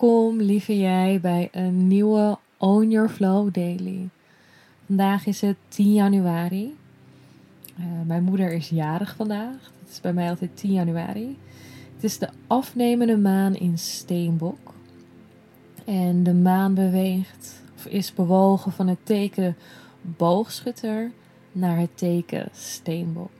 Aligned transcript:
Welkom, 0.00 0.40
lieve 0.40 0.78
jij, 0.78 1.18
bij 1.20 1.48
een 1.52 1.88
nieuwe 1.88 2.38
Own 2.58 2.90
Your 2.90 3.08
Flow 3.08 3.54
Daily. 3.54 4.08
Vandaag 4.86 5.26
is 5.26 5.40
het 5.40 5.56
10 5.68 5.92
januari. 5.92 6.76
Uh, 7.78 7.84
mijn 8.06 8.22
moeder 8.22 8.52
is 8.52 8.68
jarig 8.68 9.14
vandaag. 9.16 9.72
Het 9.80 9.90
is 9.90 10.00
bij 10.00 10.12
mij 10.12 10.28
altijd 10.28 10.56
10 10.56 10.72
januari. 10.72 11.38
Het 11.94 12.04
is 12.04 12.18
de 12.18 12.28
afnemende 12.46 13.16
maan 13.16 13.54
in 13.54 13.78
Steenbok. 13.78 14.74
En 15.84 16.22
de 16.22 16.34
maan 16.34 16.74
beweegt, 16.74 17.62
of 17.76 17.86
is 17.86 18.14
bewogen 18.14 18.72
van 18.72 18.88
het 18.88 18.98
teken 19.02 19.56
boogschutter 20.02 21.10
naar 21.52 21.78
het 21.78 21.96
teken 21.98 22.48
Steenbok. 22.52 23.30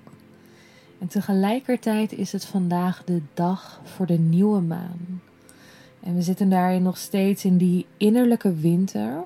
En 0.99 1.07
tegelijkertijd 1.07 2.13
is 2.13 2.33
het 2.33 2.45
vandaag 2.45 3.05
de 3.05 3.23
dag 3.35 3.81
voor 3.85 4.07
de 4.07 4.19
nieuwe 4.19 4.61
maan. 4.61 5.21
En 6.05 6.15
we 6.15 6.23
zitten 6.23 6.49
daarin 6.49 6.83
nog 6.83 6.97
steeds 6.97 7.45
in 7.45 7.57
die 7.57 7.87
innerlijke 7.97 8.55
winter. 8.55 9.25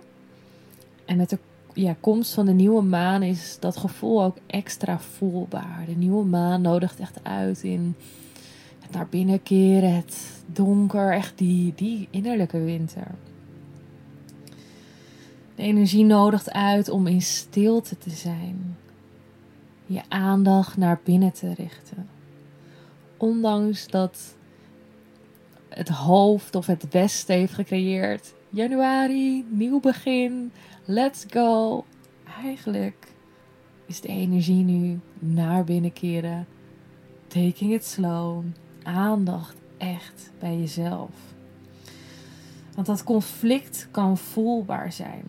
En 1.05 1.17
met 1.17 1.31
de 1.31 1.39
ja, 1.73 1.97
komst 2.01 2.35
van 2.35 2.47
de 2.47 2.53
nieuwe 2.53 2.83
maan 2.83 3.23
is 3.23 3.57
dat 3.61 3.77
gevoel 3.77 4.23
ook 4.23 4.37
extra 4.47 4.99
voelbaar. 4.99 5.85
De 5.87 5.95
nieuwe 5.95 6.25
maan 6.25 6.61
nodigt 6.61 7.01
echt 7.01 7.25
uit 7.25 7.63
in 7.63 7.95
het 8.79 8.91
naar 8.91 9.07
binnen 9.09 9.43
keren, 9.43 9.95
het 9.95 10.43
donker, 10.47 11.13
echt 11.13 11.39
die, 11.39 11.73
die 11.77 12.09
innerlijke 12.11 12.61
winter. 12.61 13.07
De 15.55 15.63
energie 15.63 16.05
nodigt 16.05 16.51
uit 16.51 16.89
om 16.89 17.07
in 17.07 17.23
stilte 17.23 17.99
te 17.99 18.11
zijn. 18.11 18.77
Je 19.87 20.01
aandacht 20.09 20.77
naar 20.77 21.01
binnen 21.05 21.33
te 21.33 21.55
richten. 21.55 22.09
Ondanks 23.17 23.87
dat 23.87 24.37
het 25.79 25.89
hoofd 25.89 26.55
of 26.55 26.67
het 26.67 26.89
westen 26.91 27.35
heeft 27.35 27.53
gecreëerd. 27.53 28.35
Januari, 28.51 29.45
nieuw 29.49 29.81
begin, 29.81 30.53
let's 30.85 31.25
go. 31.31 31.85
Eigenlijk 32.43 33.13
is 33.87 34.01
de 34.01 34.09
energie 34.09 34.65
nu 34.65 35.01
naar 35.19 35.65
binnen 35.65 35.93
keren. 35.93 36.47
Taking 37.27 37.73
it 37.73 37.85
slow. 37.85 38.45
Aandacht 38.83 39.57
echt 39.77 40.31
bij 40.39 40.59
jezelf. 40.59 41.11
Want 42.75 42.87
dat 42.87 43.05
conflict 43.05 43.89
kan 43.91 44.19
voelbaar 44.19 44.93
zijn. 44.93 45.25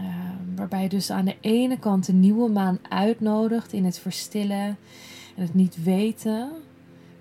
Uh, 0.00 0.06
waarbij 0.54 0.88
dus 0.88 1.10
aan 1.10 1.24
de 1.24 1.36
ene 1.40 1.78
kant 1.78 2.06
de 2.06 2.12
nieuwe 2.12 2.50
maan 2.50 2.78
uitnodigt 2.88 3.72
in 3.72 3.84
het 3.84 3.98
verstillen 3.98 4.76
en 5.36 5.42
het 5.42 5.54
niet 5.54 5.82
weten 5.82 6.52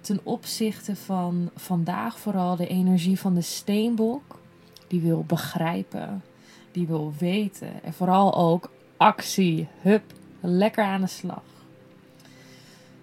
ten 0.02 0.20
opzichte 0.24 0.96
van 0.96 1.50
vandaag 1.56 2.20
vooral 2.20 2.56
de 2.56 2.68
energie 2.68 3.20
van 3.20 3.34
de 3.34 3.42
steenbok. 3.42 4.40
Die 4.88 5.02
wil 5.02 5.24
begrijpen, 5.28 6.24
die 6.72 6.88
wil 6.88 7.14
weten 7.18 7.84
en 7.84 7.94
vooral 7.94 8.36
ook 8.36 8.72
actie, 8.98 9.68
hup, 9.82 10.14
lekker 10.40 10.84
aan 10.84 11.02
de 11.02 11.08
slag. 11.08 11.44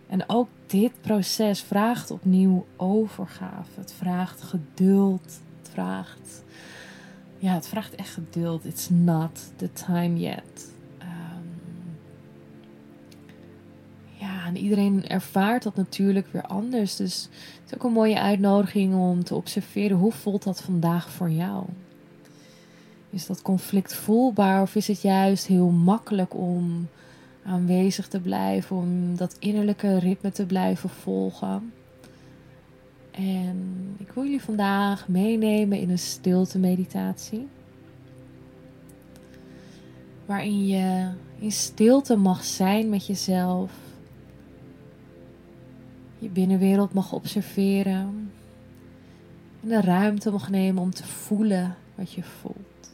En 0.09 0.25
ook 0.27 0.49
dit 0.67 0.93
proces 1.01 1.61
vraagt 1.61 2.11
opnieuw 2.11 2.67
overgave. 2.77 3.81
Het 3.81 3.93
vraagt 3.93 4.43
geduld. 4.43 5.41
Het 5.59 5.71
vraagt, 5.73 6.45
ja, 7.39 7.55
het 7.55 7.69
vraagt 7.69 7.95
echt 7.95 8.11
geduld. 8.11 8.65
It's 8.65 8.89
not 8.91 9.51
the 9.57 9.73
time 9.73 10.19
yet. 10.19 10.73
En 14.49 14.57
iedereen 14.57 15.09
ervaart 15.09 15.63
dat 15.63 15.77
natuurlijk 15.77 16.27
weer 16.31 16.43
anders. 16.43 16.97
Dus 16.97 17.23
het 17.23 17.63
is 17.67 17.75
ook 17.75 17.85
een 17.85 17.93
mooie 17.93 18.21
uitnodiging 18.21 18.95
om 18.95 19.25
te 19.25 19.35
observeren 19.35 19.97
hoe 19.97 20.13
voelt 20.13 20.43
dat 20.43 20.61
vandaag 20.61 21.11
voor 21.11 21.31
jou. 21.31 21.65
Is 23.11 23.27
dat 23.27 23.43
conflict 23.43 23.95
voelbaar 23.95 24.63
of 24.63 24.75
is 24.75 24.87
het 24.87 25.03
juist 25.03 25.47
heel 25.47 25.69
makkelijk 25.69 26.35
om 26.35 26.89
aanwezig 27.45 28.09
te 28.09 28.21
blijven, 28.21 28.77
om 28.77 29.17
dat 29.17 29.37
innerlijke 29.39 29.99
ritme 29.99 30.33
te 30.33 30.47
blijven 30.47 30.91
volgen? 30.91 31.73
En 33.11 33.95
ik 33.99 34.13
wil 34.13 34.25
jullie 34.25 34.43
vandaag 34.43 35.09
meenemen 35.09 35.81
in 35.81 35.91
een 35.91 35.99
stilte 35.99 36.59
meditatie. 36.59 37.49
Waarin 40.27 40.67
je 40.67 41.09
in 41.39 41.53
stilte 41.53 42.17
mag 42.17 42.45
zijn 42.45 42.89
met 42.89 43.07
jezelf 43.07 43.73
je 46.19 46.29
binnenwereld 46.29 46.93
mag 46.93 47.13
observeren. 47.13 48.33
En 49.63 49.69
de 49.69 49.81
ruimte 49.81 50.31
mag 50.31 50.51
nemen 50.51 50.83
om 50.83 50.95
te 50.95 51.07
voelen 51.07 51.77
wat 51.95 52.13
je 52.13 52.23
voelt. 52.23 52.91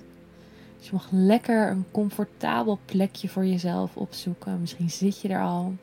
Dus 0.76 0.86
je 0.86 0.92
mag 0.92 1.08
lekker 1.10 1.70
een 1.70 1.84
comfortabel 1.90 2.78
plekje 2.84 3.28
voor 3.28 3.46
jezelf 3.46 3.96
opzoeken. 3.96 4.60
Misschien 4.60 4.90
zit 4.90 5.20
je 5.20 5.28
er 5.28 5.42
al. 5.42 5.74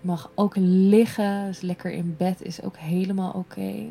Je 0.00 0.06
mag 0.06 0.30
ook 0.34 0.54
liggen. 0.58 1.46
Dus 1.46 1.60
lekker 1.60 1.90
in 1.90 2.14
bed 2.18 2.42
is 2.42 2.62
ook 2.62 2.76
helemaal 2.76 3.32
oké. 3.32 3.90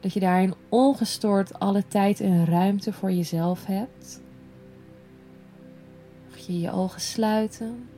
Dat 0.00 0.12
je 0.12 0.20
daarin 0.20 0.54
ongestoord 0.68 1.58
alle 1.58 1.84
tijd 1.88 2.20
en 2.20 2.44
ruimte 2.44 2.92
voor 2.92 3.12
jezelf 3.12 3.66
hebt. 3.66 4.20
Mag 6.30 6.38
je 6.38 6.60
je 6.60 6.72
ogen 6.72 7.00
sluiten. 7.00 7.88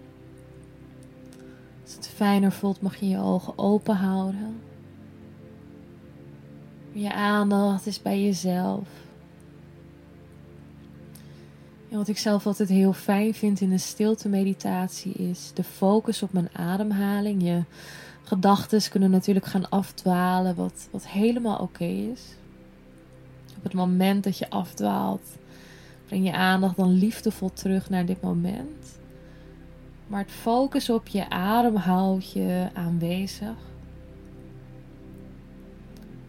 Als 1.90 2.06
het 2.06 2.14
fijner 2.14 2.52
voelt, 2.52 2.80
mag 2.80 2.96
je 2.96 3.08
je 3.08 3.18
ogen 3.18 3.58
open 3.58 3.96
houden. 3.96 4.60
Je 6.92 7.12
aandacht 7.12 7.86
is 7.86 8.02
bij 8.02 8.22
jezelf. 8.22 8.88
Wat 11.88 12.08
ik 12.08 12.18
zelf 12.18 12.46
altijd 12.46 12.68
heel 12.68 12.92
fijn 12.92 13.34
vind 13.34 13.60
in 13.60 13.70
de 13.70 13.78
stilte 13.78 14.28
meditatie 14.28 15.12
is 15.12 15.50
de 15.54 15.64
focus 15.64 16.22
op 16.22 16.32
mijn 16.32 16.48
ademhaling. 16.52 17.42
Je 17.42 17.64
gedachten 18.22 18.90
kunnen 18.90 19.10
natuurlijk 19.10 19.46
gaan 19.46 19.70
afdwalen, 19.70 20.54
wat, 20.54 20.88
wat 20.90 21.06
helemaal 21.06 21.58
oké 21.58 21.84
is. 21.84 22.22
Op 23.56 23.62
het 23.62 23.74
moment 23.74 24.24
dat 24.24 24.38
je 24.38 24.50
afdwaalt, 24.50 25.36
breng 26.06 26.24
je 26.24 26.32
aandacht 26.32 26.76
dan 26.76 26.92
liefdevol 26.92 27.52
terug 27.52 27.90
naar 27.90 28.06
dit 28.06 28.20
moment. 28.20 28.99
Maar 30.10 30.20
het 30.20 30.30
focus 30.30 30.90
op 30.90 31.08
je 31.08 31.28
adem 31.28 31.76
houdt 31.76 32.32
je 32.32 32.68
aanwezig. 32.72 33.56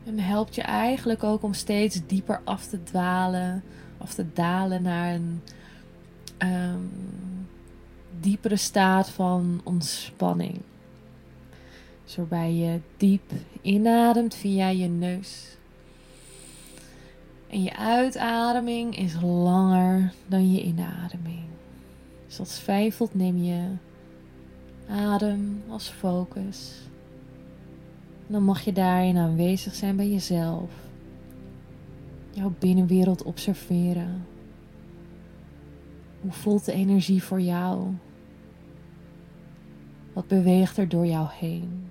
En 0.06 0.20
helpt 0.20 0.56
je 0.56 0.62
eigenlijk 0.62 1.24
ook 1.24 1.44
om 1.44 1.54
steeds 1.54 2.02
dieper 2.08 2.42
af 2.44 2.66
te 2.66 2.84
dwalen, 2.84 3.64
of 3.98 4.14
te 4.14 4.26
dalen 4.34 4.82
naar 4.82 5.14
een 5.14 5.42
um, 6.38 6.92
diepere 8.20 8.56
staat 8.56 9.10
van 9.10 9.62
ontspanning. 9.64 10.62
Dus 12.04 12.16
waarbij 12.16 12.54
je 12.54 12.80
diep 12.98 13.32
inademt 13.62 14.36
via 14.36 14.70
je 14.70 14.88
neus. 14.88 15.58
En 17.50 17.64
je 17.64 17.78
uitademing 17.78 18.98
is 18.98 19.14
langer 19.22 20.14
dan 20.28 20.52
je 20.52 20.64
inademing. 20.64 21.41
Dus 22.32 22.40
als 22.40 22.60
voelt, 22.60 23.14
neem 23.14 23.38
je 23.38 23.62
adem 24.88 25.64
als 25.70 25.90
focus. 25.90 26.74
dan 28.28 28.44
mag 28.44 28.62
je 28.62 28.74
daarin 28.74 29.18
aanwezig 29.18 29.76
zijn 29.76 29.96
bij 29.96 30.10
jezelf. 30.10 30.72
Jouw 32.30 32.54
binnenwereld 32.60 33.24
observeren. 33.24 34.26
Hoe 36.22 36.32
voelt 36.32 36.66
de 36.66 36.72
energie 36.72 37.24
voor 37.24 37.42
jou? 37.42 37.88
Wat 40.14 40.28
beweegt 40.28 40.78
er 40.78 40.90
door 40.90 41.06
jou 41.06 41.28
heen? 41.32 41.90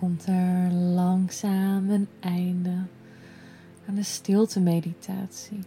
Komt 0.00 0.26
er 0.26 0.72
langzaam 0.72 1.90
een 1.90 2.08
einde 2.20 2.76
aan 3.88 3.94
de 3.94 4.02
stilte 4.02 4.60
meditatie. 4.60 5.58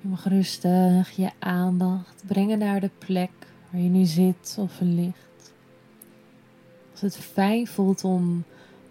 Je 0.00 0.08
mag 0.08 0.24
rustig 0.28 1.10
je 1.10 1.30
aandacht 1.38 2.22
brengen 2.26 2.58
naar 2.58 2.80
de 2.80 2.90
plek 2.98 3.30
waar 3.70 3.80
je 3.80 3.88
nu 3.88 4.04
zit 4.04 4.56
of 4.58 4.80
ligt. 4.80 5.52
Als 6.92 7.00
het 7.00 7.16
fijn 7.16 7.66
voelt 7.66 8.04
om 8.04 8.44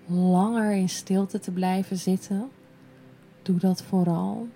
langer 0.05 0.71
in 0.71 0.89
stilte 0.89 1.39
te 1.39 1.51
blijven 1.51 1.97
zitten, 1.97 2.49
doe 3.41 3.57
dat 3.57 3.83
vooral. 3.83 4.47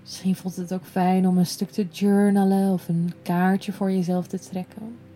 Misschien 0.00 0.36
voelt 0.36 0.56
het 0.56 0.72
ook 0.72 0.86
fijn 0.86 1.26
om 1.26 1.38
een 1.38 1.46
stuk 1.46 1.70
te 1.70 1.86
journalen 1.90 2.72
of 2.72 2.88
een 2.88 3.12
kaartje 3.22 3.72
voor 3.72 3.90
jezelf 3.90 4.26
te 4.26 4.38
trekken. 4.38 5.08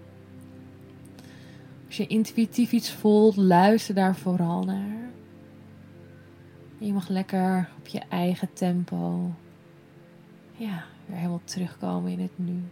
Als 1.94 2.06
je 2.06 2.14
intuïtief 2.14 2.72
iets 2.72 2.92
voelt, 2.92 3.36
luister 3.36 3.94
daar 3.94 4.16
vooral 4.16 4.64
naar. 4.64 5.10
je 6.78 6.92
mag 6.92 7.08
lekker 7.08 7.68
op 7.78 7.86
je 7.86 8.00
eigen 8.08 8.52
tempo, 8.52 9.30
ja, 10.56 10.84
weer 11.06 11.16
helemaal 11.16 11.40
terugkomen 11.44 12.12
in 12.12 12.20
het 12.20 12.38
nu. 12.38 12.62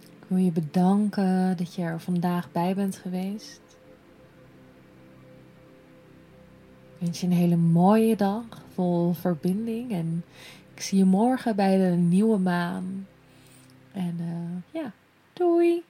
Ik 0.00 0.24
wil 0.26 0.38
je 0.38 0.52
bedanken 0.52 1.56
dat 1.56 1.74
je 1.74 1.82
er 1.82 2.00
vandaag 2.00 2.52
bij 2.52 2.74
bent 2.74 2.96
geweest. 2.96 3.60
Ik 6.92 6.98
wens 6.98 7.20
je 7.20 7.26
een 7.26 7.32
hele 7.32 7.56
mooie 7.56 8.16
dag 8.16 8.62
vol 8.74 9.12
verbinding 9.12 9.92
en 9.92 10.24
ik 10.74 10.80
zie 10.80 10.98
je 10.98 11.04
morgen 11.04 11.56
bij 11.56 11.76
de 11.76 11.96
nieuwe 11.96 12.38
maan. 12.38 13.06
En 13.92 14.16
uh, 14.20 14.80
ja, 14.82 14.92
doei! 15.32 15.82